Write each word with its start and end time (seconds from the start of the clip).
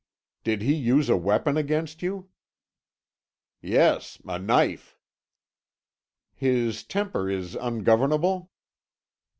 "Did 0.43 0.63
he 0.63 0.73
use 0.73 1.09
a 1.09 1.15
weapon 1.15 1.57
against 1.57 2.01
you?" 2.01 2.31
"Yes; 3.61 4.19
a 4.25 4.39
knife." 4.39 4.97
"His 6.33 6.81
temper 6.83 7.29
is 7.29 7.53
ungovernable?" 7.53 8.49